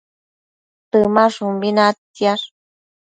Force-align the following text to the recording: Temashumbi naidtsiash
Temashumbi 0.91 1.69
naidtsiash 1.75 2.45